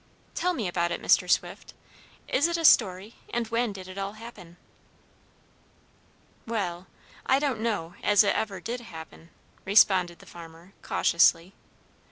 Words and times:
"Tell 0.33 0.55
me 0.55 0.67
about 0.67 0.91
it, 0.91 0.99
Mr. 0.99 1.29
Swift. 1.29 1.75
Is 2.27 2.47
it 2.47 2.57
a 2.57 2.65
story, 2.65 3.17
and 3.31 3.47
when 3.49 3.71
did 3.71 3.87
it 3.87 3.99
all 3.99 4.13
happen?" 4.13 4.57
"Well, 6.47 6.87
I 7.27 7.37
don't 7.37 7.59
know 7.59 7.93
as 8.01 8.23
it 8.23 8.33
ever 8.35 8.59
did 8.59 8.79
happen," 8.81 9.29
responded 9.63 10.17
the 10.17 10.25
farmer, 10.25 10.73
cautiously. 10.81 11.53